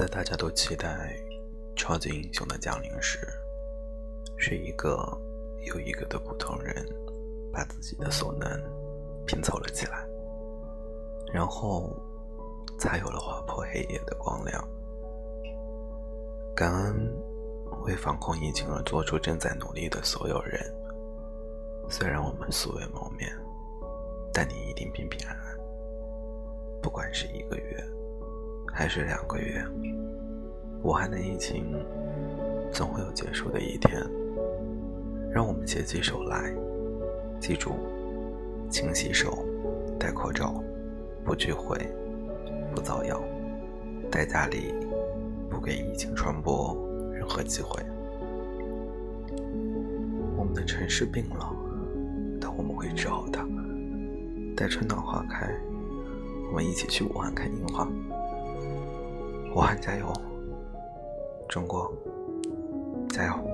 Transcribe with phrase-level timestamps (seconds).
[0.00, 1.14] 在大家都期待
[1.76, 3.18] 超级英雄的降临时，
[4.38, 4.96] 是一个
[5.66, 6.74] 又一个的普通人
[7.52, 8.48] 把自己的所能
[9.26, 10.02] 拼凑了起来，
[11.34, 11.94] 然后
[12.78, 14.66] 才有了划破黑夜的光亮。
[16.56, 17.14] 感恩
[17.82, 20.58] 为防控疫情而做出正在努力的所有人，
[21.90, 23.30] 虽然我们素未谋面，
[24.32, 25.58] 但你一定平平安安。
[26.80, 27.86] 不管是一个月，
[28.80, 29.62] 还是两个月，
[30.82, 31.66] 武汉的疫情
[32.72, 34.00] 总会有结束的一天。
[35.30, 36.50] 让我们携起手来，
[37.38, 37.72] 记住：
[38.70, 39.44] 勤洗手，
[39.98, 40.64] 戴口罩，
[41.26, 41.76] 不聚会，
[42.74, 43.20] 不造谣，
[44.10, 44.74] 待家里，
[45.50, 46.74] 不给疫情传播
[47.12, 47.82] 任何机会。
[50.38, 51.54] 我们的城市病了，
[52.40, 53.46] 但我们会治好它。
[54.56, 55.54] 待春暖花开。
[56.48, 57.86] 我们一起去武汉看樱花。
[59.52, 60.12] 武汉加油，
[61.48, 61.92] 中国
[63.08, 63.49] 加油！